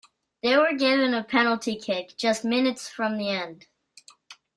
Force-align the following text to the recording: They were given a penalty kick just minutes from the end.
They 0.41 0.57
were 0.57 0.73
given 0.73 1.13
a 1.13 1.23
penalty 1.23 1.75
kick 1.75 2.17
just 2.17 2.43
minutes 2.43 2.89
from 2.89 3.19
the 3.19 3.29
end. 3.29 3.67